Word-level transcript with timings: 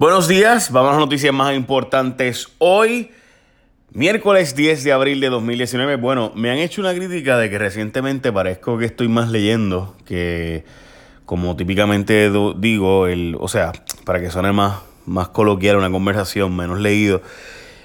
Buenos 0.00 0.28
días, 0.28 0.72
vamos 0.72 0.88
a 0.88 0.92
las 0.92 1.00
noticias 1.00 1.30
más 1.34 1.54
importantes 1.54 2.48
hoy. 2.56 3.10
Miércoles 3.92 4.56
10 4.56 4.82
de 4.82 4.92
abril 4.92 5.20
de 5.20 5.28
2019. 5.28 5.96
Bueno, 5.96 6.32
me 6.34 6.50
han 6.50 6.56
hecho 6.56 6.80
una 6.80 6.94
crítica 6.94 7.36
de 7.36 7.50
que 7.50 7.58
recientemente 7.58 8.32
parezco 8.32 8.78
que 8.78 8.86
estoy 8.86 9.08
más 9.08 9.28
leyendo 9.28 9.94
que, 10.06 10.64
como 11.26 11.54
típicamente 11.54 12.32
digo, 12.56 13.08
el, 13.08 13.36
o 13.38 13.46
sea, 13.46 13.72
para 14.06 14.20
que 14.20 14.30
suene 14.30 14.52
más, 14.52 14.78
más 15.04 15.28
coloquial 15.28 15.76
una 15.76 15.90
conversación, 15.90 16.56
menos 16.56 16.80
leído. 16.80 17.20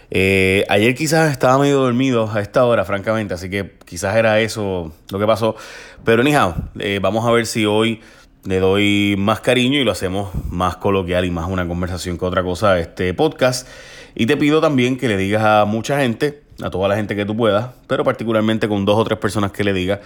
Eh, 0.10 0.64
ayer 0.70 0.96
quizás 0.96 1.34
estaba 1.34 1.58
medio 1.58 1.82
dormido 1.82 2.32
a 2.32 2.40
esta 2.40 2.64
hora, 2.64 2.86
francamente, 2.86 3.34
así 3.34 3.50
que 3.50 3.74
quizás 3.84 4.16
era 4.16 4.40
eso 4.40 4.94
lo 5.12 5.20
que 5.20 5.26
pasó. 5.26 5.58
Pero 6.06 6.22
anyhow, 6.22 6.54
eh, 6.80 7.00
vamos 7.02 7.26
a 7.26 7.32
ver 7.32 7.46
si 7.46 7.66
hoy 7.66 8.00
le 8.46 8.60
doy 8.60 9.16
más 9.18 9.42
cariño 9.42 9.80
y 9.80 9.84
lo 9.84 9.92
hacemos 9.92 10.30
más 10.50 10.78
coloquial 10.78 11.26
y 11.26 11.32
más 11.32 11.50
una 11.50 11.68
conversación 11.68 12.18
que 12.18 12.26
otra 12.26 12.44
cosa 12.44 12.74
a 12.74 12.80
este 12.80 13.14
podcast. 13.14 13.68
Y 14.14 14.28
te 14.28 14.38
pido 14.38 14.62
también 14.62 14.98
que 14.98 15.08
le 15.08 15.18
digas 15.18 15.44
a 15.44 15.66
mucha 15.66 16.00
gente, 16.00 16.44
a 16.62 16.70
toda 16.70 16.88
la 16.88 16.96
gente 16.96 17.16
que 17.16 17.26
tú 17.26 17.36
puedas, 17.36 17.72
pero 17.88 18.04
particularmente 18.04 18.68
con 18.68 18.86
dos 18.86 18.98
o 18.98 19.04
tres 19.04 19.20
personas 19.20 19.52
que 19.52 19.64
le 19.64 19.74
digas 19.74 20.00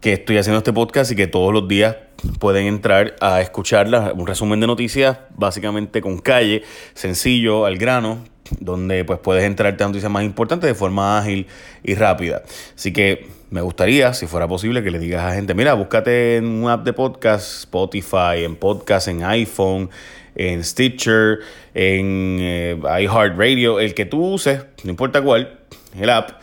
que 0.00 0.12
estoy 0.12 0.38
haciendo 0.38 0.58
este 0.58 0.72
podcast 0.72 1.10
y 1.10 1.16
que 1.16 1.26
todos 1.26 1.52
los 1.52 1.66
días 1.66 1.96
pueden 2.38 2.66
entrar 2.66 3.16
a 3.20 3.40
escucharla, 3.40 4.12
un 4.14 4.26
resumen 4.26 4.60
de 4.60 4.68
noticias 4.68 5.18
básicamente 5.36 6.00
con 6.00 6.18
calle, 6.18 6.62
sencillo, 6.94 7.66
al 7.66 7.78
grano, 7.78 8.18
donde 8.60 9.04
pues 9.04 9.18
puedes 9.20 9.44
enterarte 9.44 9.84
a 9.84 9.86
noticias 9.86 10.10
más 10.10 10.24
importantes 10.24 10.68
de 10.68 10.74
forma 10.74 11.18
ágil 11.18 11.46
y 11.82 11.94
rápida. 11.94 12.42
Así 12.74 12.92
que 12.92 13.26
me 13.50 13.60
gustaría, 13.60 14.12
si 14.12 14.26
fuera 14.26 14.46
posible, 14.46 14.82
que 14.82 14.90
le 14.90 14.98
digas 14.98 15.24
a 15.24 15.34
gente, 15.34 15.54
mira, 15.54 15.74
búscate 15.74 16.36
en 16.36 16.46
un 16.46 16.68
app 16.68 16.84
de 16.84 16.92
podcast, 16.92 17.60
Spotify, 17.60 18.44
en 18.44 18.56
podcast, 18.56 19.08
en 19.08 19.24
iPhone, 19.24 19.90
en 20.34 20.62
Stitcher, 20.62 21.38
en 21.74 22.38
eh, 22.40 22.80
iHeartRadio, 22.82 23.80
el 23.80 23.94
que 23.94 24.04
tú 24.04 24.24
uses, 24.24 24.64
no 24.84 24.90
importa 24.90 25.22
cuál, 25.22 25.60
el 25.98 26.10
app, 26.10 26.40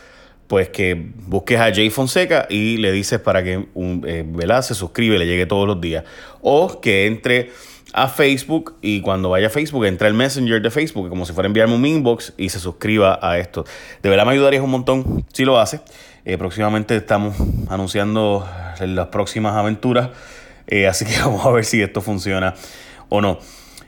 pues 0.48 0.70
que 0.70 1.12
busques 1.28 1.60
a 1.60 1.74
Jay 1.74 1.90
Fonseca 1.90 2.46
y 2.50 2.78
le 2.78 2.92
dices 2.92 3.20
para 3.20 3.44
que 3.44 3.66
un, 3.74 4.04
eh, 4.08 4.26
se 4.62 4.76
suscribe, 4.76 5.18
le 5.18 5.26
llegue 5.26 5.46
todos 5.46 5.68
los 5.68 5.82
días. 5.82 6.04
O 6.42 6.82
que 6.82 7.08
entre 7.08 7.52
a 7.96 8.10
Facebook 8.10 8.76
y 8.82 9.00
cuando 9.00 9.30
vaya 9.30 9.48
a 9.48 9.50
Facebook 9.50 9.86
entra 9.86 10.10
el 10.10 10.14
Messenger 10.14 10.62
de 10.62 10.70
Facebook, 10.70 11.08
como 11.08 11.26
si 11.26 11.32
fuera 11.32 11.48
a 11.48 11.50
enviarme 11.50 11.76
un 11.76 11.86
inbox 11.86 12.34
y 12.38 12.50
se 12.50 12.60
suscriba 12.60 13.18
a 13.22 13.40
esto. 13.40 13.64
De 14.04 14.10
verdad 14.10 14.26
me 14.26 14.34
ayudaría 14.34 14.62
un 14.62 14.70
montón 14.70 15.26
si 15.32 15.46
lo 15.46 15.58
hace. 15.58 15.80
Eh, 16.26 16.38
próximamente 16.38 16.98
estamos 16.98 17.36
anunciando 17.70 18.46
las 18.82 19.08
próximas 19.08 19.56
aventuras, 19.56 20.10
eh, 20.68 20.88
así 20.88 21.06
que 21.06 21.18
vamos 21.20 21.46
a 21.46 21.52
ver 21.52 21.64
si 21.64 21.82
esto 21.82 22.02
funciona 22.02 22.54
o 23.08 23.22
no. 23.22 23.40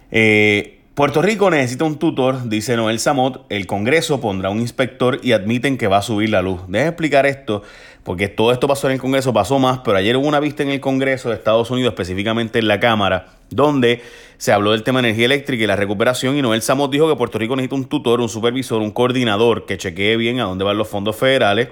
Eh, 0.10 0.77
Puerto 0.98 1.22
Rico 1.22 1.52
necesita 1.52 1.86
un 1.86 2.00
tutor, 2.00 2.50
dice 2.50 2.76
Noel 2.76 2.98
Samot. 2.98 3.45
El 3.50 3.67
Congreso 3.67 4.20
pondrá 4.20 4.50
un 4.50 4.59
inspector 4.59 5.20
y 5.22 5.34
admiten 5.34 5.78
que 5.78 5.86
va 5.86 5.98
a 5.98 6.02
subir 6.02 6.31
la 6.31 6.42
luz. 6.42 6.62
Deja 6.67 6.88
explicar 6.88 7.28
esto, 7.28 7.62
porque 8.02 8.30
todo 8.30 8.52
esto 8.52 8.67
pasó 8.67 8.88
en 8.88 8.94
el 8.94 9.00
Congreso, 9.00 9.31
pasó 9.31 9.59
más, 9.59 9.81
pero 9.86 9.98
ayer 9.98 10.17
hubo 10.17 10.28
una 10.28 10.39
vista 10.39 10.64
en 10.64 10.70
el 10.70 10.80
Congreso 10.80 11.30
de 11.30 11.36
Estados 11.36 11.70
Unidos, 11.70 11.92
específicamente 11.92 12.58
en 12.58 12.67
la 12.67 12.80
Cámara, 12.80 13.28
donde 13.52 14.02
se 14.39 14.52
habló 14.52 14.72
del 14.72 14.81
tema 14.81 15.00
de 15.00 15.09
energía 15.09 15.26
eléctrica 15.26 15.64
y 15.64 15.67
la 15.67 15.76
recuperación. 15.76 16.36
Y 16.36 16.42
Noel 16.42 16.64
Samot 16.64 16.92
dijo 16.92 17.08
que 17.08 17.16
Puerto 17.16 17.38
Rico 17.38 17.56
necesita 17.56 17.76
un 17.76 17.86
tutor, 17.86 18.20
un 18.20 18.30
supervisor, 18.30 18.82
un 18.82 18.89
coordinador 18.89 19.67
que 19.67 19.78
chequee 19.78 20.17
bien 20.17 20.39
a 20.39 20.45
dónde 20.45 20.64
van 20.64 20.80
los 20.80 20.88
fondos 20.88 21.16
federales. 21.16 21.67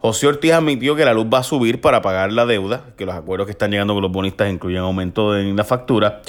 José 0.00 0.26
Ortiz 0.26 0.52
admitió 0.52 0.94
que 0.94 1.06
la 1.06 1.14
luz 1.14 1.24
va 1.32 1.38
a 1.38 1.42
subir 1.42 1.80
para 1.80 2.02
pagar 2.02 2.32
la 2.32 2.44
deuda, 2.44 2.84
que 2.98 3.06
los 3.06 3.14
acuerdos 3.14 3.46
que 3.46 3.52
están 3.52 3.70
llegando 3.70 3.94
con 3.94 4.02
los 4.02 4.12
bonistas 4.12 4.52
incluyen 4.52 4.80
aumento 4.80 5.38
en 5.38 5.56
la 5.56 5.64
factura. 5.64 6.20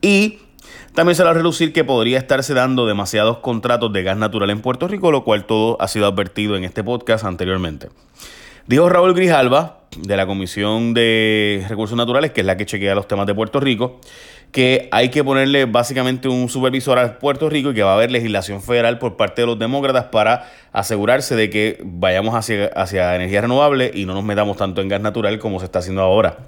Y 0.00 0.38
también 0.94 1.16
se 1.16 1.24
va 1.24 1.30
a 1.30 1.34
relucir 1.34 1.72
que 1.72 1.84
podría 1.84 2.18
estarse 2.18 2.54
dando 2.54 2.86
demasiados 2.86 3.38
contratos 3.38 3.92
de 3.92 4.02
gas 4.02 4.16
natural 4.16 4.50
en 4.50 4.60
Puerto 4.60 4.88
Rico, 4.88 5.10
lo 5.10 5.24
cual 5.24 5.46
todo 5.46 5.80
ha 5.80 5.88
sido 5.88 6.06
advertido 6.06 6.56
en 6.56 6.64
este 6.64 6.84
podcast 6.84 7.24
anteriormente. 7.24 7.88
Dijo 8.66 8.88
Raúl 8.88 9.14
Grijalva, 9.14 9.80
de 9.96 10.16
la 10.16 10.26
Comisión 10.26 10.94
de 10.94 11.64
Recursos 11.68 11.96
Naturales, 11.96 12.30
que 12.30 12.40
es 12.40 12.46
la 12.46 12.56
que 12.56 12.66
chequea 12.66 12.94
los 12.94 13.08
temas 13.08 13.26
de 13.26 13.34
Puerto 13.34 13.60
Rico, 13.60 14.00
que 14.52 14.88
hay 14.92 15.08
que 15.08 15.24
ponerle 15.24 15.64
básicamente 15.64 16.28
un 16.28 16.48
supervisor 16.48 16.98
a 16.98 17.18
Puerto 17.18 17.48
Rico 17.48 17.70
y 17.70 17.74
que 17.74 17.82
va 17.82 17.92
a 17.92 17.94
haber 17.94 18.10
legislación 18.10 18.62
federal 18.62 18.98
por 18.98 19.16
parte 19.16 19.42
de 19.42 19.46
los 19.46 19.58
demócratas 19.58 20.04
para 20.04 20.50
asegurarse 20.72 21.34
de 21.36 21.50
que 21.50 21.78
vayamos 21.82 22.34
hacia, 22.34 22.66
hacia 22.66 23.16
energía 23.16 23.40
renovable 23.40 23.90
y 23.94 24.04
no 24.04 24.14
nos 24.14 24.24
metamos 24.24 24.56
tanto 24.56 24.80
en 24.80 24.88
gas 24.88 25.00
natural 25.00 25.38
como 25.38 25.58
se 25.58 25.64
está 25.64 25.78
haciendo 25.80 26.02
ahora. 26.02 26.38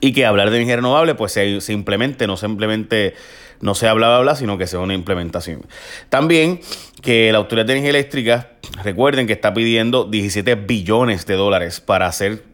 Y 0.00 0.12
que 0.12 0.26
hablar 0.26 0.50
de 0.50 0.56
energía 0.56 0.76
renovable 0.76 1.14
pues 1.14 1.32
se, 1.32 1.60
se 1.60 1.72
implemente, 1.72 2.26
no 2.26 2.36
simplemente 2.36 3.14
no 3.60 3.74
sea 3.74 3.92
bla 3.92 4.08
bla 4.08 4.20
bla, 4.20 4.36
sino 4.36 4.58
que 4.58 4.66
sea 4.66 4.80
una 4.80 4.94
implementación. 4.94 5.62
También 6.08 6.60
que 7.04 7.30
la 7.32 7.38
Autoridad 7.38 7.66
de 7.66 7.72
Energía 7.74 7.90
Eléctrica, 7.90 8.50
recuerden 8.82 9.26
que 9.26 9.34
está 9.34 9.52
pidiendo 9.52 10.04
17 10.04 10.54
billones 10.54 11.26
de 11.26 11.34
dólares 11.34 11.80
para 11.80 12.06
hacer 12.06 12.44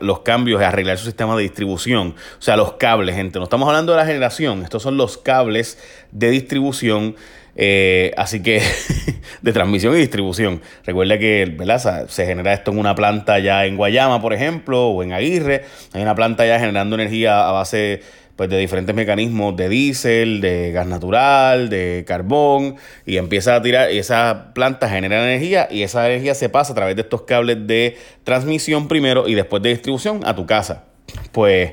los 0.00 0.20
cambios 0.20 0.62
y 0.62 0.64
arreglar 0.64 0.96
su 0.96 1.04
sistema 1.04 1.36
de 1.36 1.42
distribución. 1.42 2.14
O 2.38 2.42
sea, 2.42 2.56
los 2.56 2.72
cables, 2.74 3.14
gente. 3.14 3.38
No 3.38 3.44
estamos 3.44 3.68
hablando 3.68 3.92
de 3.92 3.98
la 3.98 4.06
generación, 4.06 4.62
estos 4.62 4.82
son 4.82 4.96
los 4.96 5.18
cables 5.18 5.78
de 6.10 6.30
distribución. 6.30 7.16
Eh, 7.60 8.12
así 8.16 8.40
que 8.40 8.62
de 9.42 9.52
transmisión 9.52 9.94
y 9.94 9.98
distribución. 9.98 10.62
Recuerda 10.86 11.18
que 11.18 11.52
¿verdad? 11.58 12.08
se 12.08 12.24
genera 12.24 12.54
esto 12.54 12.70
en 12.70 12.78
una 12.78 12.94
planta 12.94 13.40
ya 13.40 13.66
en 13.66 13.76
Guayama, 13.76 14.22
por 14.22 14.32
ejemplo, 14.32 14.86
o 14.86 15.02
en 15.02 15.12
Aguirre. 15.12 15.64
Hay 15.92 16.00
una 16.00 16.14
planta 16.14 16.46
ya 16.46 16.58
generando 16.58 16.94
energía 16.94 17.48
a 17.48 17.52
base 17.52 18.02
pues 18.38 18.48
de 18.48 18.56
diferentes 18.56 18.94
mecanismos 18.94 19.56
de 19.56 19.68
diésel, 19.68 20.40
de 20.40 20.70
gas 20.70 20.86
natural, 20.86 21.68
de 21.68 22.04
carbón, 22.06 22.76
y 23.04 23.16
empieza 23.16 23.56
a 23.56 23.62
tirar, 23.62 23.90
y 23.90 23.98
esa 23.98 24.54
planta 24.54 24.88
genera 24.88 25.24
energía 25.24 25.66
y 25.68 25.82
esa 25.82 26.08
energía 26.08 26.36
se 26.36 26.48
pasa 26.48 26.70
a 26.70 26.76
través 26.76 26.94
de 26.94 27.02
estos 27.02 27.22
cables 27.22 27.66
de 27.66 27.98
transmisión 28.22 28.86
primero 28.86 29.26
y 29.26 29.34
después 29.34 29.60
de 29.64 29.70
distribución 29.70 30.20
a 30.24 30.36
tu 30.36 30.46
casa. 30.46 30.84
Pues 31.32 31.72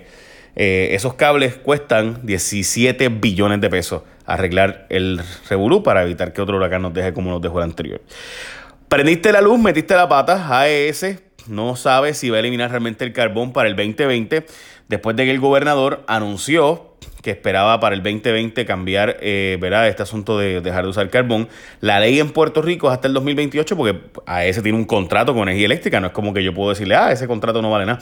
eh, 0.55 0.89
esos 0.93 1.13
cables 1.13 1.53
cuestan 1.53 2.25
17 2.25 3.09
billones 3.09 3.61
de 3.61 3.69
pesos 3.69 4.01
arreglar 4.25 4.87
el 4.89 5.21
revolú 5.47 5.83
para 5.83 6.01
evitar 6.01 6.33
que 6.33 6.41
otro 6.41 6.57
huracán 6.57 6.81
nos 6.81 6.95
deje 6.95 7.13
como 7.13 7.29
nos 7.29 7.43
dejó 7.43 7.59
el 7.59 7.65
anterior. 7.65 8.01
Prendiste 8.89 9.31
la 9.31 9.41
luz, 9.41 9.59
metiste 9.59 9.93
la 9.93 10.09
pata, 10.09 10.47
AES 10.49 11.19
no 11.47 11.75
sabe 11.75 12.13
si 12.13 12.29
va 12.29 12.37
a 12.37 12.39
eliminar 12.39 12.71
realmente 12.71 13.05
el 13.05 13.13
carbón 13.13 13.53
para 13.53 13.69
el 13.69 13.75
2020 13.75 14.45
después 14.87 15.15
de 15.15 15.25
que 15.25 15.31
el 15.31 15.39
gobernador 15.39 16.03
anunció 16.07 16.95
que 17.21 17.31
esperaba 17.31 17.79
para 17.79 17.95
el 17.95 18.03
2020 18.03 18.65
cambiar 18.65 19.17
eh, 19.19 19.57
¿verdad? 19.59 19.87
este 19.87 20.03
asunto 20.03 20.37
de 20.37 20.61
dejar 20.61 20.83
de 20.83 20.91
usar 20.91 21.09
carbón. 21.09 21.49
La 21.81 21.99
ley 21.99 22.19
en 22.19 22.29
Puerto 22.29 22.61
Rico 22.61 22.87
es 22.87 22.93
hasta 22.93 23.07
el 23.07 23.15
2028 23.15 23.75
porque 23.75 23.99
a 24.27 24.45
ese 24.45 24.61
tiene 24.61 24.77
un 24.77 24.85
contrato 24.85 25.33
con 25.33 25.43
energía 25.43 25.65
eléctrica, 25.65 25.99
no 25.99 26.07
es 26.07 26.13
como 26.13 26.33
que 26.35 26.43
yo 26.43 26.53
puedo 26.53 26.69
decirle, 26.69 26.95
ah, 26.95 27.11
ese 27.11 27.25
contrato 27.25 27.63
no 27.63 27.71
vale 27.71 27.87
nada. 27.87 27.99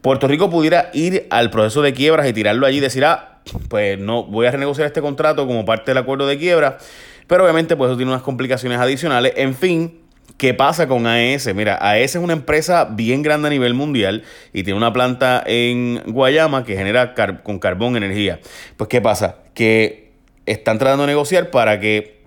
Puerto 0.00 0.28
Rico 0.28 0.48
pudiera 0.48 0.90
ir 0.92 1.26
al 1.30 1.50
proceso 1.50 1.82
de 1.82 1.92
quiebras 1.92 2.28
y 2.28 2.32
tirarlo 2.32 2.66
allí 2.66 2.78
y 2.78 2.80
decir, 2.80 3.04
ah, 3.04 3.40
pues 3.68 3.98
no, 3.98 4.24
voy 4.24 4.46
a 4.46 4.52
renegociar 4.52 4.86
este 4.86 5.00
contrato 5.00 5.46
como 5.46 5.64
parte 5.64 5.90
del 5.90 5.98
acuerdo 5.98 6.28
de 6.28 6.38
quiebra, 6.38 6.78
pero 7.26 7.42
obviamente 7.42 7.76
pues 7.76 7.90
eso 7.90 7.96
tiene 7.96 8.12
unas 8.12 8.22
complicaciones 8.22 8.78
adicionales. 8.78 9.32
En 9.36 9.56
fin, 9.56 10.01
¿Qué 10.36 10.54
pasa 10.54 10.88
con 10.88 11.06
AES? 11.06 11.54
Mira, 11.54 11.78
AES 11.80 12.16
es 12.16 12.22
una 12.22 12.32
empresa 12.32 12.88
bien 12.90 13.22
grande 13.22 13.46
a 13.46 13.50
nivel 13.50 13.74
mundial 13.74 14.24
y 14.52 14.64
tiene 14.64 14.76
una 14.76 14.92
planta 14.92 15.42
en 15.46 16.02
Guayama 16.06 16.64
que 16.64 16.76
genera 16.76 17.14
con 17.44 17.58
carbón 17.60 17.96
energía. 17.96 18.40
Pues, 18.76 18.88
¿qué 18.88 19.00
pasa? 19.00 19.36
Que 19.54 20.10
están 20.46 20.78
tratando 20.78 21.04
de 21.04 21.12
negociar 21.12 21.50
para 21.50 21.78
que 21.78 22.22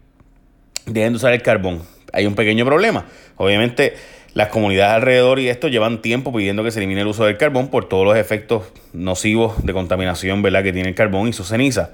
dejen 0.85 1.13
de 1.13 1.17
usar 1.17 1.33
el 1.33 1.41
carbón. 1.41 1.81
Hay 2.13 2.25
un 2.25 2.35
pequeño 2.35 2.65
problema. 2.65 3.05
Obviamente, 3.35 3.95
las 4.33 4.49
comunidades 4.49 4.95
alrededor 4.95 5.39
y 5.39 5.49
esto 5.49 5.67
llevan 5.67 6.01
tiempo 6.01 6.31
pidiendo 6.31 6.63
que 6.63 6.71
se 6.71 6.79
elimine 6.79 7.01
el 7.01 7.07
uso 7.07 7.25
del 7.25 7.37
carbón 7.37 7.69
por 7.69 7.89
todos 7.89 8.05
los 8.05 8.17
efectos 8.17 8.63
nocivos 8.93 9.65
de 9.65 9.73
contaminación 9.73 10.41
¿verdad? 10.41 10.63
que 10.63 10.73
tiene 10.73 10.89
el 10.89 10.95
carbón 10.95 11.27
y 11.27 11.33
su 11.33 11.43
ceniza. 11.43 11.91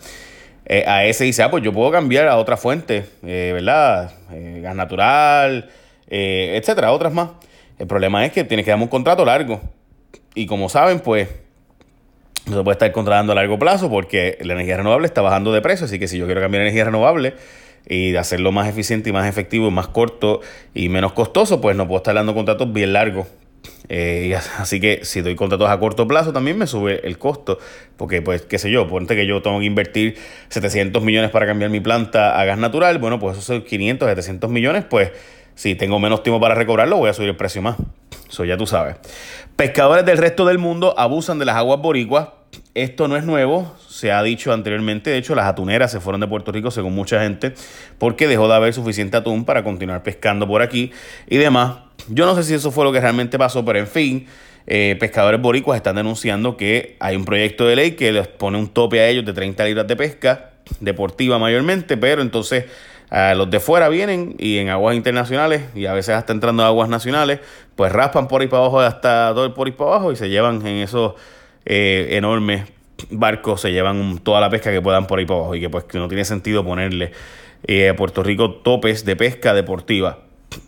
Eh, 0.65 0.83
AES 0.87 1.19
dice, 1.19 1.43
ah, 1.43 1.51
pues 1.51 1.63
yo 1.63 1.73
puedo 1.73 1.91
cambiar 1.91 2.27
a 2.27 2.37
otra 2.37 2.57
fuente, 2.57 3.05
eh, 3.25 3.51
¿verdad? 3.53 4.11
Eh, 4.31 4.59
gas 4.61 4.75
natural, 4.75 5.69
eh, 6.11 6.57
etcétera, 6.57 6.91
otras 6.91 7.13
más. 7.13 7.29
El 7.79 7.87
problema 7.87 8.23
es 8.25 8.31
que 8.31 8.43
tienes 8.43 8.65
que 8.65 8.71
dar 8.71 8.79
un 8.79 8.87
contrato 8.87 9.25
largo. 9.25 9.59
Y 10.35 10.45
como 10.45 10.69
saben, 10.69 10.99
pues 10.99 11.29
no 12.45 12.57
se 12.57 12.63
puede 12.63 12.73
estar 12.73 12.91
contratando 12.91 13.31
a 13.31 13.35
largo 13.35 13.57
plazo 13.57 13.89
porque 13.89 14.37
la 14.41 14.53
energía 14.53 14.77
renovable 14.77 15.07
está 15.07 15.21
bajando 15.21 15.51
de 15.51 15.61
precio. 15.61 15.85
Así 15.85 15.97
que 15.97 16.07
si 16.07 16.19
yo 16.19 16.25
quiero 16.25 16.41
cambiar 16.41 16.61
energía 16.61 16.85
renovable 16.85 17.33
y 17.87 18.15
hacerlo 18.15 18.51
más 18.51 18.67
eficiente 18.67 19.09
y 19.09 19.13
más 19.13 19.27
efectivo 19.27 19.69
y 19.69 19.71
más 19.71 19.87
corto 19.87 20.41
y 20.75 20.89
menos 20.89 21.13
costoso, 21.13 21.61
pues 21.61 21.75
no 21.75 21.87
puedo 21.87 21.97
estar 21.97 22.13
dando 22.13 22.35
contratos 22.35 22.71
bien 22.71 22.93
largos. 22.93 23.27
Eh, 23.89 24.35
así 24.57 24.79
que 24.79 25.03
si 25.03 25.21
doy 25.21 25.35
contratos 25.35 25.69
a 25.69 25.79
corto 25.79 26.07
plazo 26.07 26.33
también 26.33 26.57
me 26.57 26.67
sube 26.67 27.05
el 27.05 27.17
costo, 27.17 27.59
porque 27.97 28.21
pues 28.21 28.43
qué 28.43 28.57
sé 28.57 28.71
yo, 28.71 28.87
ponte 28.87 29.15
que 29.15 29.27
yo 29.27 29.41
tengo 29.41 29.59
que 29.59 29.65
invertir 29.65 30.17
700 30.49 31.03
millones 31.03 31.29
para 31.29 31.45
cambiar 31.45 31.71
mi 31.71 31.79
planta 31.79 32.39
a 32.39 32.45
gas 32.45 32.57
natural, 32.57 32.99
bueno 32.99 33.19
pues 33.19 33.33
esos 33.33 33.45
son 33.45 33.63
500, 33.63 34.07
700 34.07 34.49
millones, 34.49 34.85
pues 34.89 35.11
si 35.61 35.75
tengo 35.75 35.99
menos 35.99 36.23
tiempo 36.23 36.41
para 36.41 36.55
recobrarlo, 36.55 36.97
voy 36.97 37.11
a 37.11 37.13
subir 37.13 37.29
el 37.29 37.35
precio 37.35 37.61
más. 37.61 37.77
Eso 38.27 38.45
ya 38.45 38.57
tú 38.57 38.65
sabes. 38.65 38.95
Pescadores 39.55 40.03
del 40.05 40.17
resto 40.17 40.43
del 40.43 40.57
mundo 40.57 40.95
abusan 40.97 41.37
de 41.37 41.45
las 41.45 41.55
aguas 41.55 41.79
boricuas 41.79 42.29
esto 42.73 43.07
no 43.07 43.15
es 43.15 43.23
nuevo, 43.25 43.75
se 43.87 44.11
ha 44.11 44.23
dicho 44.23 44.51
anteriormente, 44.51 45.11
de 45.11 45.17
hecho 45.17 45.35
las 45.35 45.45
atuneras 45.45 45.91
se 45.91 45.99
fueron 45.99 46.19
de 46.19 46.27
Puerto 46.27 46.51
Rico 46.51 46.71
según 46.71 46.95
mucha 46.95 47.21
gente 47.21 47.53
porque 47.99 48.27
dejó 48.27 48.47
de 48.47 48.55
haber 48.55 48.73
suficiente 48.73 49.17
atún 49.17 49.45
para 49.45 49.63
continuar 49.63 50.01
pescando 50.01 50.47
por 50.47 50.63
aquí 50.63 50.91
y 51.29 51.37
demás. 51.37 51.75
Yo 52.07 52.25
no 52.25 52.35
sé 52.35 52.43
si 52.43 52.55
eso 52.55 52.71
fue 52.71 52.83
lo 52.83 52.91
que 52.91 52.99
realmente 52.99 53.37
pasó, 53.37 53.63
pero 53.63 53.77
en 53.77 53.87
fin, 53.87 54.25
eh, 54.65 54.97
pescadores 54.99 55.39
boricuas 55.39 55.77
están 55.77 55.95
denunciando 55.95 56.57
que 56.57 56.95
hay 56.99 57.15
un 57.15 57.23
proyecto 57.23 57.67
de 57.67 57.75
ley 57.75 57.91
que 57.91 58.11
les 58.11 58.27
pone 58.27 58.57
un 58.57 58.67
tope 58.67 58.99
a 58.99 59.07
ellos 59.07 59.25
de 59.25 59.33
30 59.33 59.63
libras 59.65 59.87
de 59.87 59.95
pesca, 59.95 60.51
deportiva 60.79 61.37
mayormente, 61.37 61.97
pero 61.97 62.23
entonces 62.23 62.65
los 63.35 63.49
de 63.49 63.59
fuera 63.59 63.89
vienen 63.89 64.35
y 64.39 64.57
en 64.57 64.69
aguas 64.69 64.95
internacionales 64.95 65.63
y 65.75 65.85
a 65.85 65.93
veces 65.93 66.15
hasta 66.15 66.31
entrando 66.31 66.63
a 66.63 66.67
aguas 66.67 66.87
nacionales, 66.87 67.41
pues 67.75 67.91
raspan 67.91 68.27
por 68.27 68.41
ahí 68.41 68.47
para 68.47 68.63
abajo 68.63 68.79
hasta 68.79 69.31
todo 69.33 69.45
el 69.45 69.53
por 69.53 69.67
ahí 69.67 69.73
para 69.73 69.91
abajo 69.91 70.11
y 70.11 70.15
se 70.15 70.29
llevan 70.29 70.65
en 70.65 70.77
esos 70.77 71.15
eh, 71.65 72.07
enormes 72.11 72.65
barcos, 73.09 73.61
se 73.61 73.71
llevan 73.71 74.19
toda 74.19 74.39
la 74.39 74.49
pesca 74.49 74.71
que 74.71 74.81
puedan 74.81 75.07
por 75.07 75.19
ahí 75.19 75.25
para 75.25 75.39
abajo 75.39 75.55
y 75.55 75.59
que 75.59 75.69
pues 75.69 75.85
no 75.93 76.07
tiene 76.07 76.25
sentido 76.25 76.63
ponerle 76.63 77.11
eh, 77.67 77.89
a 77.89 77.95
Puerto 77.95 78.23
Rico 78.23 78.51
topes 78.55 79.05
de 79.05 79.15
pesca 79.15 79.53
deportiva. 79.53 80.19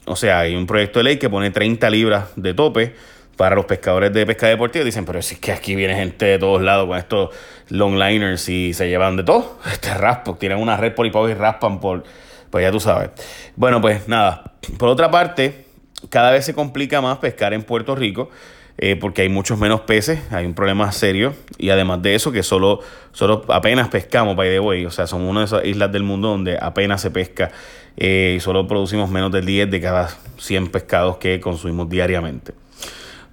O 0.06 0.16
sea, 0.16 0.40
hay 0.40 0.56
un 0.56 0.66
proyecto 0.66 1.00
de 1.00 1.04
ley 1.04 1.18
que 1.18 1.30
pone 1.30 1.52
30 1.52 1.90
libras 1.90 2.30
de 2.36 2.54
tope 2.54 2.94
para 3.36 3.56
los 3.56 3.66
pescadores 3.66 4.14
de 4.14 4.26
pesca 4.26 4.48
deportiva. 4.48 4.86
Dicen, 4.86 5.06
pero 5.06 5.20
es 5.20 5.38
que 5.40 5.52
aquí 5.52 5.76
viene 5.76 5.96
gente 5.96 6.26
de 6.26 6.40
todos 6.40 6.62
lados 6.62 6.88
con 6.88 6.98
estos 6.98 7.30
longliners 7.70 8.48
y 8.50 8.74
se 8.74 8.88
llevan 8.88 9.18
de 9.18 9.24
todo. 9.24 9.60
Este 9.72 9.94
raspo, 9.94 10.36
tienen 10.36 10.60
una 10.60 10.78
red 10.78 10.94
por 10.94 11.06
ahí 11.06 11.12
para 11.12 11.26
abajo 11.26 11.38
y 11.38 11.42
raspan 11.42 11.80
por... 11.80 12.04
Pues 12.54 12.62
ya 12.62 12.72
tú 12.72 12.80
sabes. 12.80 13.10
Bueno, 13.56 13.82
pues 13.82 14.08
nada. 14.08 14.54
Por 14.78 14.88
otra 14.88 15.10
parte, 15.10 15.66
cada 16.10 16.30
vez 16.30 16.46
se 16.46 16.54
complica 16.54 17.02
más 17.02 17.18
pescar 17.18 17.52
en 17.52 17.64
Puerto 17.64 17.96
Rico. 17.96 18.30
Eh, 18.78 18.96
porque 18.96 19.24
hay 19.24 19.30
muchos 19.30 19.58
menos 19.58 19.82
peces, 19.82 20.20
hay 20.32 20.46
un 20.46 20.54
problema 20.56 20.92
serio 20.92 21.36
y 21.60 21.70
además 21.70 22.02
de 22.02 22.16
eso 22.16 22.32
que 22.32 22.42
solo, 22.42 22.80
solo 23.12 23.46
apenas 23.50 23.88
pescamos, 23.90 24.36
by 24.36 24.50
the 24.50 24.60
way, 24.60 24.84
o 24.84 24.90
sea, 24.90 25.06
somos 25.06 25.30
una 25.30 25.42
de 25.42 25.46
esas 25.46 25.66
islas 25.66 25.92
del 25.92 26.02
mundo 26.02 26.30
donde 26.30 26.58
apenas 26.60 27.00
se 27.00 27.12
pesca 27.12 27.52
eh, 27.98 28.34
y 28.38 28.40
solo 28.40 28.68
producimos 28.68 29.12
menos 29.12 29.32
del 29.32 29.46
10 29.46 29.70
de 29.70 29.80
cada 29.80 30.10
100 30.40 30.70
pescados 30.70 31.18
que 31.18 31.40
consumimos 31.40 31.88
diariamente. 31.88 32.54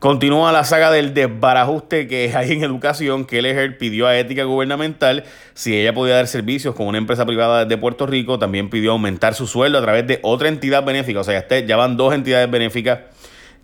Continúa 0.00 0.50
la 0.50 0.64
saga 0.64 0.91
del 0.91 1.12
desbarajuste 1.12 2.08
que 2.08 2.32
hay 2.35 2.52
en 2.52 2.64
educación. 2.64 3.26
Kelleher 3.26 3.76
pidió 3.76 4.06
a 4.06 4.17
Ética 4.17 4.44
Gubernamental 4.44 5.25
si 5.52 5.76
ella 5.76 5.93
podía 5.93 6.14
dar 6.14 6.26
servicios 6.26 6.75
con 6.75 6.87
una 6.87 6.97
empresa 6.97 7.26
privada 7.26 7.67
de 7.67 7.76
Puerto 7.76 8.06
Rico. 8.06 8.38
También 8.38 8.70
pidió 8.70 8.93
aumentar 8.93 9.35
su 9.35 9.47
sueldo 9.47 9.76
a 9.76 9.82
través 9.82 10.06
de 10.06 10.19
otra 10.23 10.49
entidad 10.49 10.85
benéfica. 10.85 11.20
O 11.20 11.25
sea, 11.25 11.47
ya 11.47 11.76
van 11.76 11.99
dos 11.99 12.14
entidades 12.14 12.50
benéficas 12.50 13.00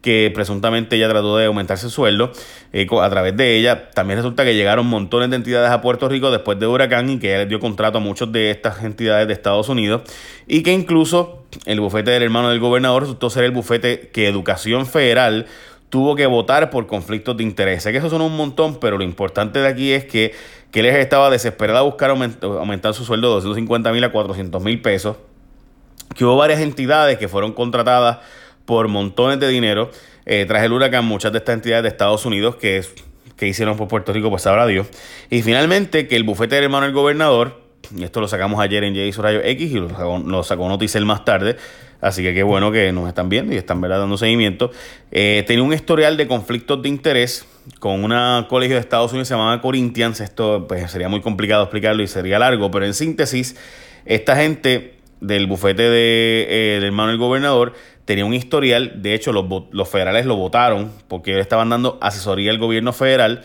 que 0.03 0.31
presuntamente 0.35 0.97
ella 0.97 1.09
trató 1.09 1.39
de 1.39 1.47
aumentarse 1.47 1.87
el 1.87 1.91
sueldo 1.91 2.31
eh, 2.75 2.87
a 3.01 3.09
través 3.09 3.35
de 3.35 3.57
ella. 3.57 3.89
También 3.93 4.19
resulta 4.19 4.45
que 4.45 4.55
llegaron 4.55 4.85
montones 4.87 5.31
de 5.31 5.37
entidades 5.37 5.71
a 5.71 5.81
Puerto 5.81 6.07
Rico 6.07 6.31
después 6.31 6.59
de 6.59 6.67
Huracán 6.67 7.09
y 7.09 7.19
que 7.19 7.31
ella 7.31 7.39
les 7.39 7.49
dio 7.49 7.61
contrato 7.61 7.97
a 7.97 8.01
muchas 8.03 8.31
de 8.31 8.51
estas 8.51 8.85
entidades 8.85 9.27
de 9.27 9.33
Estados 9.33 9.71
Unidos 9.71 10.03
y 10.47 10.63
que 10.63 10.75
incluso 10.75 11.47
el 11.65 11.81
bufete 11.81 12.11
del 12.11 12.25
hermano 12.25 12.51
del 12.51 12.61
gobernador 12.61 13.05
resultó 13.05 13.31
ser 13.31 13.45
el 13.45 13.53
bufete 13.53 14.11
que 14.13 14.29
Educación 14.29 14.85
Federal 14.85 15.47
tuvo 15.91 16.17
que 16.17 16.27
votar 16.27 16.71
por 16.71 16.87
conflictos 16.87 17.37
de 17.37 17.45
interés. 17.45 17.83
Sé 17.83 17.93
que 17.93 17.99
eso 17.99 18.11
son 18.11 18.23
un 18.23 18.37
montón, 18.37 18.79
pero 18.81 18.99
lo 18.99 19.05
importante 19.05 19.61
de 19.61 19.69
aquí 19.69 19.93
es 19.93 20.05
que, 20.05 20.35
él 20.73 20.85
estaba 20.85 21.31
desesperado 21.31 21.79
a 21.79 21.83
buscar 21.83 22.11
aumentar, 22.11 22.93
su 22.93 23.07
sueldo 23.07 23.29
de 23.29 23.35
250 23.37 23.93
mil 23.93 24.05
a 24.05 24.13
400 24.13 24.63
mil 24.63 24.83
pesos, 24.83 25.17
que 26.15 26.25
hubo 26.25 26.37
varias 26.37 26.61
entidades 26.61 27.17
que 27.17 27.29
fueron 27.29 27.55
contratadas 27.55 28.19
por 28.67 28.89
montones 28.89 29.41
de 29.41 29.49
dinero. 29.49 29.91
Eh, 30.27 30.45
tras 30.47 30.63
el 30.65 30.73
huracán, 30.73 31.07
muchas 31.07 31.33
de 31.33 31.39
estas 31.39 31.55
entidades 31.55 31.83
de 31.85 31.89
Estados 31.89 32.27
Unidos 32.27 32.57
que, 32.57 32.85
que 33.37 33.47
hicieron 33.47 33.79
por 33.79 33.89
Puerto 33.89 34.13
Rico, 34.13 34.29
pues 34.29 34.43
sabrá 34.43 34.67
Dios. 34.67 34.87
Y 35.31 35.41
finalmente, 35.41 36.09
que 36.09 36.17
el 36.17 36.25
bufete 36.25 36.57
del 36.57 36.65
hermano 36.65 36.85
del 36.85 36.95
gobernador, 36.95 37.63
y 37.97 38.05
esto 38.05 38.21
lo 38.21 38.29
sacamos 38.29 38.61
ayer 38.61 38.85
en 38.85 38.95
J. 38.95 39.23
Rayo 39.23 39.41
X 39.43 39.73
y 39.73 39.77
lo 39.77 40.43
sacó 40.43 40.69
Noticel 40.69 41.07
más 41.07 41.25
tarde, 41.25 41.57
así 42.01 42.23
que 42.23 42.35
qué 42.35 42.43
bueno 42.43 42.71
que 42.73 42.93
nos 42.93 43.09
están 43.09 43.29
viendo 43.29 43.53
y 43.53 43.57
están 43.57 43.81
dando 43.81 44.17
seguimiento. 44.17 44.71
Eh, 45.11 45.45
tenía 45.47 45.63
un 45.63 45.73
historial 45.73 46.17
de 46.17 46.27
conflictos 46.27 46.83
de 46.83 46.89
interés 46.89 47.47
con 47.79 48.05
un 48.05 48.45
colegio 48.45 48.77
de 48.77 48.81
Estados 48.81 49.13
Unidos 49.13 49.29
llamaba 49.29 49.61
Corinthians. 49.61 50.21
Esto 50.21 50.67
pues, 50.69 50.91
sería 50.91 51.09
muy 51.09 51.21
complicado 51.21 51.65
explicarlo 51.65 52.03
y 52.03 52.07
sería 52.07 52.39
largo, 52.39 52.71
pero 52.71 52.87
en 52.87 52.95
síntesis, 52.95 53.57
esta 54.05 54.37
gente 54.37 54.95
del 55.21 55.47
bufete 55.47 55.83
de, 55.83 56.47
eh, 56.49 56.75
del 56.75 56.85
hermano 56.85 57.09
del 57.11 57.19
gobernador 57.19 57.73
tenía 58.05 58.25
un 58.25 58.35
historial, 58.35 59.03
de 59.03 59.15
hecho 59.15 59.33
los, 59.33 59.45
los 59.73 59.89
federales 59.89 60.27
lo 60.27 60.37
votaron 60.37 60.93
porque 61.09 61.33
ellos 61.33 61.43
estaban 61.43 61.71
dando 61.71 61.99
asesoría 62.01 62.51
al 62.51 62.59
gobierno 62.59 62.93
federal. 62.93 63.43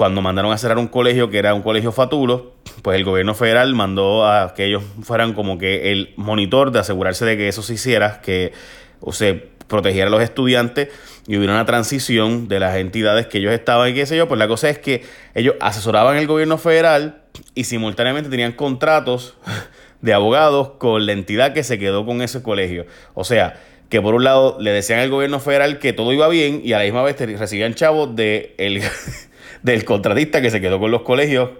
Cuando 0.00 0.22
mandaron 0.22 0.50
a 0.50 0.56
cerrar 0.56 0.78
un 0.78 0.86
colegio 0.88 1.28
que 1.28 1.36
era 1.36 1.52
un 1.52 1.60
colegio 1.60 1.92
fatulo, 1.92 2.54
pues 2.80 2.96
el 2.96 3.04
gobierno 3.04 3.34
federal 3.34 3.74
mandó 3.74 4.26
a 4.26 4.54
que 4.54 4.64
ellos 4.64 4.82
fueran 5.02 5.34
como 5.34 5.58
que 5.58 5.92
el 5.92 6.14
monitor 6.16 6.72
de 6.72 6.78
asegurarse 6.78 7.26
de 7.26 7.36
que 7.36 7.48
eso 7.48 7.60
se 7.60 7.74
hiciera, 7.74 8.22
que 8.22 8.54
o 9.00 9.12
se 9.12 9.34
protegiera 9.68 10.06
a 10.06 10.10
los 10.10 10.22
estudiantes 10.22 10.88
y 11.26 11.36
hubiera 11.36 11.52
una 11.52 11.66
transición 11.66 12.48
de 12.48 12.60
las 12.60 12.76
entidades 12.76 13.26
que 13.26 13.36
ellos 13.36 13.52
estaban 13.52 13.90
y 13.90 13.92
qué 13.92 14.06
sé 14.06 14.16
yo. 14.16 14.26
Pues 14.26 14.38
la 14.38 14.48
cosa 14.48 14.70
es 14.70 14.78
que 14.78 15.04
ellos 15.34 15.56
asesoraban 15.60 16.16
el 16.16 16.26
gobierno 16.26 16.56
federal 16.56 17.20
y 17.54 17.64
simultáneamente 17.64 18.30
tenían 18.30 18.52
contratos 18.52 19.36
de 20.00 20.14
abogados 20.14 20.70
con 20.78 21.04
la 21.04 21.12
entidad 21.12 21.52
que 21.52 21.62
se 21.62 21.78
quedó 21.78 22.06
con 22.06 22.22
ese 22.22 22.42
colegio. 22.42 22.86
O 23.12 23.24
sea, 23.24 23.60
que 23.90 24.00
por 24.00 24.14
un 24.14 24.24
lado 24.24 24.56
le 24.60 24.70
decían 24.70 25.00
al 25.00 25.10
gobierno 25.10 25.40
federal 25.40 25.78
que 25.78 25.92
todo 25.92 26.10
iba 26.14 26.26
bien 26.28 26.62
y 26.64 26.72
a 26.72 26.78
la 26.78 26.84
misma 26.84 27.02
vez 27.02 27.20
recibían 27.38 27.74
chavos 27.74 28.16
de 28.16 28.54
el, 28.56 28.80
del 29.62 29.84
contratista 29.84 30.40
que 30.40 30.50
se 30.50 30.60
quedó 30.60 30.78
con 30.78 30.90
los 30.90 31.02
colegios. 31.02 31.50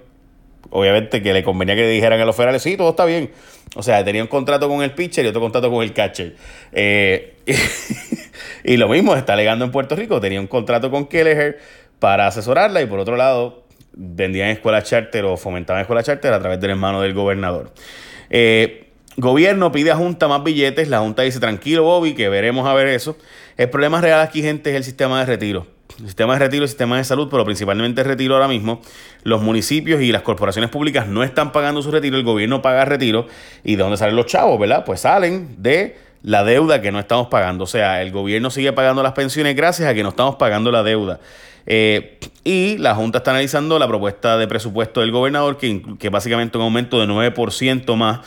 Obviamente 0.71 1.23
que 1.23 1.33
le 1.33 1.43
convenía 1.43 1.75
que 1.75 1.83
le 1.83 1.91
dijeran 1.91 2.21
a 2.21 2.25
los 2.25 2.37
federales, 2.37 2.63
sí, 2.63 2.77
todo 2.77 2.91
está 2.91 3.05
bien. 3.05 3.31
O 3.75 3.83
sea, 3.83 4.05
tenía 4.05 4.23
un 4.23 4.29
contrato 4.29 4.69
con 4.69 4.83
el 4.83 4.93
pitcher 4.93 5.25
y 5.25 5.29
otro 5.29 5.41
contrato 5.41 5.71
con 5.71 5.83
el 5.83 5.93
catcher. 5.93 6.37
Eh, 6.73 7.37
y, 8.65 8.77
lo 8.77 8.89
mismo 8.89 9.17
está 9.17 9.33
alegando 9.33 9.65
en 9.65 9.71
Puerto 9.71 9.97
Rico. 9.97 10.21
Tenía 10.21 10.41
un 10.41 10.47
contrato 10.47 10.91
con 10.91 11.07
Kelleher 11.07 11.59
para 11.99 12.27
asesorarla 12.27 12.83
y 12.83 12.87
por 12.87 12.99
otro 12.99 13.17
lado 13.17 13.65
vendían 13.93 14.51
escuelas 14.51 14.85
charter 14.85 15.25
o 15.25 15.37
fomentaban 15.37 15.81
escuelas 15.81 16.07
charter 16.07 16.33
a 16.33 16.39
través 16.39 16.61
del 16.61 16.71
hermano 16.71 17.01
del 17.01 17.15
gobernador. 17.15 17.73
Eh, 18.29 18.87
Gobierno 19.17 19.73
pide 19.73 19.91
a 19.91 19.97
Junta 19.97 20.29
más 20.29 20.43
billetes. 20.43 20.89
La 20.89 21.01
Junta 21.01 21.23
dice, 21.23 21.41
tranquilo, 21.41 21.83
Bobby, 21.83 22.15
que 22.15 22.29
veremos 22.29 22.67
a 22.67 22.75
ver 22.75 22.89
eso. 22.89 23.17
El 23.57 23.69
problema 23.69 24.01
real 24.01 24.21
aquí, 24.21 24.43
gente, 24.43 24.71
es 24.71 24.77
el 24.77 24.85
sistema 24.85 25.21
de 25.21 25.27
retiro. 25.27 25.67
Sistema 26.07 26.35
de 26.35 26.39
retiro, 26.39 26.63
el 26.63 26.69
sistema 26.69 26.97
de 26.97 27.05
salud, 27.05 27.29
pero 27.31 27.45
principalmente 27.45 28.03
retiro 28.03 28.35
ahora 28.35 28.49
mismo. 28.49 28.81
Los 29.23 29.43
municipios 29.43 30.01
y 30.01 30.13
las 30.13 30.23
corporaciones 30.23 30.71
públicas 30.71 31.07
no 31.07 31.23
están 31.23 31.53
pagando 31.53 31.83
su 31.83 31.91
retiro, 31.91 32.17
el 32.17 32.25
gobierno 32.25 32.63
paga 32.63 32.85
retiro. 32.85 33.27
¿Y 33.65 33.77
de 33.77 33.83
dónde 33.83 33.97
salen 33.97 34.17
los 34.17 34.27
chavos, 34.27 34.59
verdad? 34.59 34.85
Pues 34.85 35.01
salen 35.01 35.57
de 35.59 35.97
la 36.23 36.45
deuda 36.45 36.81
que 36.81 36.93
no 36.93 36.99
estamos 36.99 37.29
pagando. 37.29 37.65
O 37.65 37.67
sea, 37.67 38.03
el 38.03 38.11
gobierno 38.13 38.51
sigue 38.51 38.73
pagando 38.73 39.03
las 39.03 39.13
pensiones 39.13 39.57
gracias 39.57 39.89
a 39.89 39.95
que 39.95 40.03
no 40.03 40.11
estamos 40.11 40.37
pagando 40.37 40.71
la 40.71 40.83
deuda. 40.83 41.21
Eh, 41.67 42.19
y 42.43 42.79
la 42.79 42.95
Junta 42.95 43.19
está 43.19 43.33
analizando 43.33 43.79
la 43.79 43.87
propuesta 43.87 44.39
de 44.39 44.49
presupuesto 44.49 45.01
del 45.03 45.13
gobernador, 45.13 45.59
que, 45.59 45.83
que 45.99 46.09
básicamente 46.09 46.57
un 46.59 46.65
aumento 46.65 46.99
de 46.99 47.07
9% 47.07 47.95
más, 47.97 48.21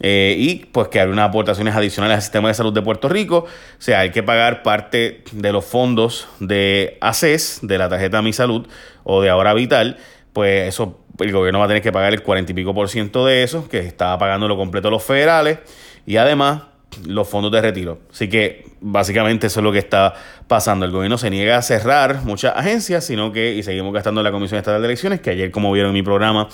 eh, 0.00 0.36
y 0.38 0.66
pues 0.66 0.88
que 0.88 1.00
hay 1.00 1.08
unas 1.08 1.28
aportaciones 1.28 1.74
adicionales 1.74 2.16
al 2.16 2.22
sistema 2.22 2.48
de 2.48 2.54
salud 2.54 2.72
de 2.72 2.82
Puerto 2.82 3.08
Rico. 3.08 3.38
O 3.38 3.46
sea, 3.82 4.00
hay 4.00 4.10
que 4.10 4.22
pagar 4.22 4.62
parte 4.62 5.24
de 5.32 5.52
los 5.52 5.64
fondos 5.64 6.28
de 6.38 6.96
ACES, 7.00 7.60
de 7.62 7.78
la 7.78 7.88
tarjeta 7.88 8.22
Mi 8.22 8.32
Salud 8.32 8.66
o 9.04 9.20
de 9.20 9.30
Ahora 9.30 9.52
Vital, 9.52 9.98
pues 10.32 10.68
eso 10.68 11.00
el 11.18 11.32
gobierno 11.32 11.58
va 11.58 11.64
a 11.64 11.68
tener 11.68 11.82
que 11.82 11.92
pagar 11.92 12.12
el 12.12 12.22
40 12.22 12.52
y 12.52 12.54
pico 12.54 12.74
por 12.74 12.88
ciento 12.88 13.26
de 13.26 13.42
eso, 13.42 13.68
que 13.68 13.78
estaba 13.80 14.18
pagando 14.18 14.48
lo 14.48 14.56
completo 14.56 14.90
los 14.90 15.02
federales, 15.02 15.58
y 16.06 16.18
además 16.18 16.62
los 17.04 17.28
fondos 17.28 17.52
de 17.52 17.60
retiro. 17.60 17.98
Así 18.10 18.28
que 18.28 18.66
básicamente 18.80 19.48
eso 19.48 19.60
es 19.60 19.64
lo 19.64 19.72
que 19.72 19.78
está 19.78 20.14
pasando. 20.48 20.86
El 20.86 20.92
gobierno 20.92 21.18
se 21.18 21.30
niega 21.30 21.58
a 21.58 21.62
cerrar 21.62 22.22
muchas 22.24 22.56
agencias, 22.56 23.04
sino 23.04 23.32
que, 23.32 23.54
y 23.54 23.62
seguimos 23.62 23.92
gastando 23.92 24.22
la 24.22 24.32
Comisión 24.32 24.58
Estatal 24.58 24.80
de 24.80 24.88
Elecciones, 24.88 25.20
que 25.20 25.30
ayer, 25.30 25.50
como 25.50 25.72
vieron 25.72 25.90
en 25.90 25.94
mi 25.94 26.02
programa, 26.02 26.48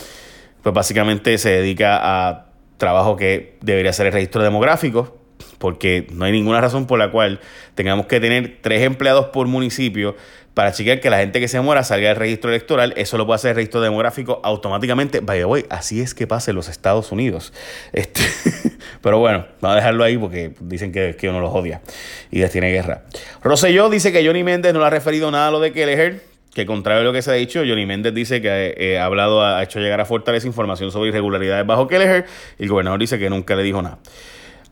pues 0.62 0.75
básicamente 0.75 1.39
se 1.39 1.51
dedica 1.51 2.01
a 2.03 2.47
trabajo 2.77 3.17
que 3.17 3.57
debería 3.61 3.93
ser 3.93 4.07
el 4.07 4.12
registro 4.12 4.43
demográfico, 4.43 5.19
porque 5.59 6.09
no 6.12 6.25
hay 6.25 6.33
ninguna 6.33 6.61
razón 6.61 6.87
por 6.87 6.99
la 6.99 7.11
cual 7.11 7.41
tengamos 7.75 8.07
que 8.07 8.19
tener 8.19 8.59
tres 8.61 8.83
empleados 8.83 9.27
por 9.27 9.47
municipio 9.47 10.17
para 10.55 10.73
chequear 10.73 11.01
que 11.01 11.09
la 11.09 11.19
gente 11.19 11.41
que 11.41 11.49
se 11.49 11.61
muera 11.61 11.83
salga 11.83 12.09
del 12.09 12.17
registro 12.17 12.51
electoral. 12.51 12.93
Eso 12.97 13.17
lo 13.17 13.27
puede 13.27 13.37
hacer 13.37 13.51
el 13.51 13.57
registro 13.57 13.81
demográfico 13.81 14.41
automáticamente. 14.45 15.21
By 15.21 15.41
the 15.41 15.67
así 15.71 16.01
es 16.01 16.15
que 16.15 16.27
pasa 16.27 16.51
en 16.51 16.57
los 16.57 16.69
Estados 16.69 17.12
Unidos. 17.12 17.53
Este, 17.93 18.23
pero 19.02 19.18
bueno, 19.18 19.44
vamos 19.61 19.75
a 19.75 19.80
dejarlo 19.80 20.04
ahí 20.04 20.16
porque 20.16 20.52
dicen 20.61 20.92
que, 20.92 21.16
que 21.16 21.28
uno 21.28 21.40
los 21.40 21.52
odia 21.52 21.82
y 22.30 22.38
les 22.38 22.50
tiene 22.50 22.71
guerra. 22.71 23.02
Rosselló 23.42 23.90
dice 23.90 24.12
que 24.12 24.25
Johnny 24.25 24.44
Méndez 24.44 24.73
no 24.73 24.80
le 24.80 24.87
ha 24.87 24.90
referido 24.90 25.30
nada 25.30 25.49
a 25.49 25.50
lo 25.50 25.61
de 25.61 25.73
Kelleher. 25.73 26.32
Que 26.54 26.66
contrario 26.66 27.00
a 27.00 27.04
lo 27.04 27.14
que 27.14 27.23
se 27.23 27.30
ha 27.30 27.35
dicho, 27.35 27.61
Johnny 27.66 27.87
Méndez 27.87 28.12
dice 28.12 28.42
que 28.42 28.75
eh, 28.76 28.99
ha 28.99 29.06
hablado, 29.06 29.42
ha 29.42 29.62
hecho 29.62 29.80
llegar 29.80 30.02
a 30.02 30.04
Fortaleza 30.04 30.47
información 30.47 30.90
sobre 30.90 31.09
irregularidades 31.09 31.66
bajo 31.66 31.88
Kelleher 31.88 32.26
y 32.59 32.64
el 32.64 32.68
gobernador 32.68 33.00
dice 33.00 33.18
que 33.18 33.30
nunca 33.30 33.56
le 33.56 33.62
dijo 33.62 33.80
nada. 33.80 33.99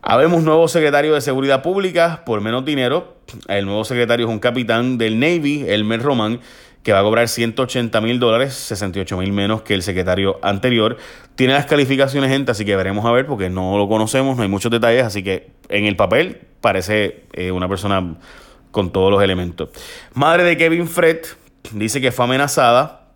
Habemos 0.03 0.43
nuevo 0.43 0.67
secretario 0.67 1.13
de 1.13 1.21
Seguridad 1.21 1.61
Pública 1.61 2.23
por 2.25 2.39
menos 2.41 2.65
dinero. 2.65 3.17
El 3.47 3.65
nuevo 3.65 3.83
secretario 3.83 4.27
es 4.27 4.31
un 4.31 4.39
capitán 4.39 4.97
del 4.97 5.19
Navy, 5.19 5.65
Elmer 5.67 6.01
Román, 6.01 6.39
que 6.83 6.93
va 6.93 6.99
a 6.99 7.03
cobrar 7.03 7.27
180 7.27 8.01
mil 8.01 8.19
dólares, 8.19 8.53
68 8.53 9.17
mil 9.17 9.31
menos 9.31 9.61
que 9.61 9.73
el 9.73 9.83
secretario 9.83 10.39
anterior. 10.41 10.97
Tiene 11.35 11.53
las 11.53 11.65
calificaciones, 11.65 12.29
gente, 12.31 12.51
así 12.51 12.65
que 12.65 12.75
veremos 12.75 13.05
a 13.05 13.11
ver, 13.11 13.25
porque 13.25 13.49
no 13.49 13.77
lo 13.77 13.87
conocemos, 13.87 14.35
no 14.35 14.43
hay 14.43 14.49
muchos 14.49 14.71
detalles, 14.71 15.03
así 15.03 15.23
que 15.23 15.51
en 15.69 15.85
el 15.85 15.95
papel 15.95 16.41
parece 16.59 17.25
eh, 17.33 17.51
una 17.51 17.67
persona 17.67 18.15
con 18.71 18.91
todos 18.91 19.11
los 19.11 19.21
elementos. 19.21 19.69
Madre 20.13 20.43
de 20.43 20.57
Kevin 20.57 20.87
Fred 20.87 21.19
dice 21.71 22.01
que 22.01 22.11
fue 22.11 22.25
amenazada 22.25 23.09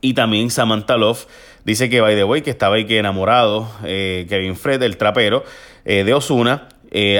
y 0.00 0.14
también 0.14 0.50
Samantha 0.50 0.96
Love 0.96 1.26
dice 1.64 1.90
que, 1.90 2.00
by 2.00 2.14
the 2.14 2.24
way, 2.24 2.42
que 2.42 2.50
estaba 2.50 2.76
ahí 2.76 2.86
que 2.86 2.98
enamorado 2.98 3.70
eh, 3.84 4.26
Kevin 4.28 4.56
Fred, 4.56 4.82
el 4.82 4.96
trapero, 4.96 5.44
eh, 5.84 6.04
de 6.04 6.14
Osuna, 6.14 6.68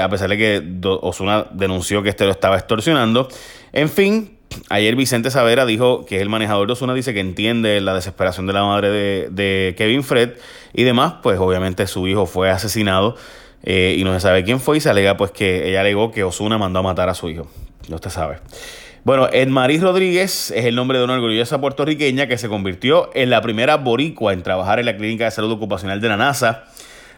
a 0.02 0.08
pesar 0.08 0.30
de 0.30 0.38
que 0.38 0.80
Osuna 1.02 1.48
denunció 1.50 2.02
que 2.02 2.08
este 2.08 2.24
lo 2.24 2.30
estaba 2.30 2.56
extorsionando. 2.56 3.28
En 3.72 3.90
fin, 3.90 4.35
Ayer 4.68 4.96
Vicente 4.96 5.30
Savera 5.30 5.66
dijo 5.66 6.06
que 6.06 6.16
es 6.16 6.22
el 6.22 6.28
manejador 6.28 6.66
de 6.66 6.72
Osuna, 6.72 6.94
dice 6.94 7.12
que 7.14 7.20
entiende 7.20 7.80
la 7.80 7.94
desesperación 7.94 8.46
de 8.46 8.52
la 8.52 8.64
madre 8.64 8.90
de, 9.30 9.74
Kevin 9.76 10.02
Fred 10.02 10.34
y 10.72 10.84
demás, 10.84 11.14
pues 11.22 11.38
obviamente 11.38 11.86
su 11.86 12.06
hijo 12.08 12.26
fue 12.26 12.50
asesinado 12.50 13.16
eh, 13.62 13.96
y 13.98 14.04
no 14.04 14.12
se 14.14 14.20
sabe 14.20 14.44
quién 14.44 14.60
fue 14.60 14.78
y 14.78 14.80
se 14.80 14.90
alega 14.90 15.16
pues 15.16 15.30
que 15.30 15.68
ella 15.68 15.80
alegó 15.80 16.10
que 16.10 16.24
Osuna 16.24 16.58
mandó 16.58 16.80
a 16.80 16.82
matar 16.82 17.08
a 17.08 17.14
su 17.14 17.28
hijo, 17.28 17.48
no 17.88 17.96
usted 17.96 18.10
sabe. 18.10 18.38
Bueno, 19.04 19.28
Edmarí 19.32 19.78
Rodríguez 19.78 20.50
es 20.50 20.64
el 20.64 20.74
nombre 20.74 20.98
de 20.98 21.04
una 21.04 21.14
orgullosa 21.14 21.60
puertorriqueña 21.60 22.26
que 22.26 22.38
se 22.38 22.48
convirtió 22.48 23.10
en 23.14 23.30
la 23.30 23.40
primera 23.40 23.76
boricua 23.76 24.32
en 24.32 24.42
trabajar 24.42 24.80
en 24.80 24.86
la 24.86 24.96
clínica 24.96 25.26
de 25.26 25.30
salud 25.30 25.52
ocupacional 25.52 26.00
de 26.00 26.08
la 26.08 26.16
NASA. 26.16 26.64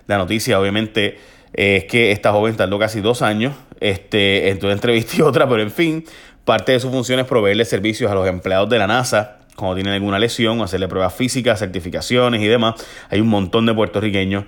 La 0.07 0.19
noticia 0.19 0.61
obviamente 0.61 1.17
es 1.55 1.85
que 1.85 2.13
esta 2.13 2.31
joven 2.33 2.57
tardó 2.57 2.79
casi 2.79 3.01
dos 3.01 3.23
años 3.23 3.55
este, 3.81 4.51
entre 4.51 4.67
una 4.67 4.75
entrevista 4.75 5.25
otra, 5.25 5.49
pero 5.49 5.63
en 5.63 5.71
fin, 5.71 6.05
Parte 6.49 6.73
de 6.73 6.81
su 6.81 6.91
función 6.91 7.21
es 7.21 7.27
proveerle 7.27 7.67
servicios 7.67 8.11
a 8.11 8.15
los 8.15 8.27
empleados 8.27 8.71
de 8.71 8.79
la 8.79 8.87
NASA 8.87 9.37
cuando 9.55 9.75
tienen 9.75 9.93
alguna 9.93 10.19
lesión, 10.19 10.63
hacerle 10.63 10.89
pruebas 10.89 11.13
físicas, 11.13 11.59
certificaciones 11.59 12.41
y 12.41 12.47
demás. 12.47 12.77
Hay 13.11 13.21
un 13.21 13.29
montón 13.29 13.67
de 13.67 13.75
puertorriqueños 13.75 14.47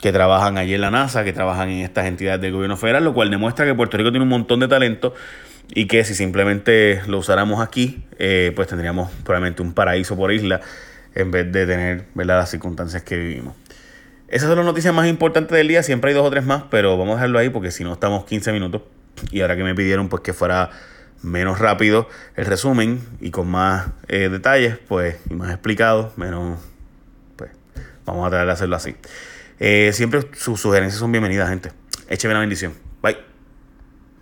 que 0.00 0.12
trabajan 0.12 0.56
allí 0.56 0.72
en 0.72 0.80
la 0.80 0.90
NASA, 0.90 1.24
que 1.24 1.34
trabajan 1.34 1.68
en 1.68 1.80
estas 1.80 2.06
entidades 2.06 2.40
del 2.40 2.52
gobierno 2.52 2.78
federal, 2.78 3.04
lo 3.04 3.12
cual 3.12 3.30
demuestra 3.30 3.66
que 3.66 3.74
Puerto 3.74 3.98
Rico 3.98 4.10
tiene 4.10 4.22
un 4.22 4.30
montón 4.30 4.60
de 4.60 4.68
talento 4.68 5.12
y 5.74 5.88
que 5.88 6.04
si 6.04 6.14
simplemente 6.14 7.02
lo 7.06 7.18
usáramos 7.18 7.60
aquí, 7.60 8.02
eh, 8.18 8.52
pues 8.56 8.68
tendríamos 8.68 9.10
probablemente 9.22 9.60
un 9.60 9.74
paraíso 9.74 10.16
por 10.16 10.32
isla 10.32 10.62
en 11.14 11.30
vez 11.30 11.52
de 11.52 11.66
tener 11.66 12.06
las 12.14 12.48
circunstancias 12.48 13.02
que 13.02 13.18
vivimos. 13.18 13.54
Esas 14.28 14.48
son 14.48 14.56
las 14.56 14.64
noticias 14.64 14.94
más 14.94 15.06
importantes 15.06 15.54
del 15.54 15.68
día, 15.68 15.82
siempre 15.82 16.12
hay 16.12 16.14
dos 16.14 16.26
o 16.26 16.30
tres 16.30 16.46
más, 16.46 16.62
pero 16.70 16.96
vamos 16.96 17.12
a 17.12 17.16
dejarlo 17.16 17.38
ahí 17.38 17.50
porque 17.50 17.70
si 17.70 17.84
no 17.84 17.92
estamos 17.92 18.24
15 18.24 18.52
minutos 18.54 18.80
y 19.30 19.42
ahora 19.42 19.54
que 19.54 19.64
me 19.64 19.74
pidieron 19.74 20.08
pues 20.08 20.22
que 20.22 20.32
fuera 20.32 20.70
menos 21.22 21.58
rápido 21.58 22.08
el 22.36 22.46
resumen 22.46 23.00
y 23.20 23.30
con 23.30 23.48
más 23.48 23.88
eh, 24.08 24.28
detalles, 24.28 24.78
pues, 24.88 25.16
y 25.30 25.34
más 25.34 25.50
explicado, 25.50 26.12
menos, 26.16 26.58
pues, 27.36 27.50
vamos 28.04 28.26
a 28.26 28.30
tratar 28.30 28.46
de 28.46 28.52
hacerlo 28.52 28.76
así. 28.76 28.96
Eh, 29.58 29.90
siempre 29.92 30.22
sus 30.34 30.60
sugerencias 30.60 30.98
son 30.98 31.12
bienvenidas, 31.12 31.48
gente. 31.48 31.70
Écheme 32.08 32.34
la 32.34 32.40
bendición. 32.40 32.74
Bye. 33.02 33.31